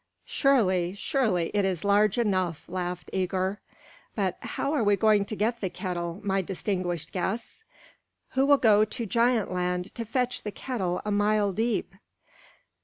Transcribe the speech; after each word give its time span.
"Surely, 0.25 0.95
surely 0.95 1.51
it 1.53 1.63
is 1.63 1.83
large 1.83 2.17
enough," 2.17 2.67
laughed 2.67 3.11
Œgir. 3.13 3.57
"But 4.15 4.35
how 4.41 4.73
are 4.73 4.83
we 4.83 4.97
to 4.97 5.35
get 5.35 5.61
the 5.61 5.69
kettle, 5.69 6.19
my 6.23 6.41
distinguished 6.41 7.11
guests? 7.11 7.65
Who 8.29 8.47
will 8.47 8.57
go 8.57 8.83
to 8.83 9.05
Giant 9.05 9.51
Land 9.51 9.93
to 9.93 10.03
fetch 10.03 10.41
the 10.41 10.49
kettle 10.51 11.03
a 11.05 11.11
mile 11.11 11.53
deep?" 11.53 11.93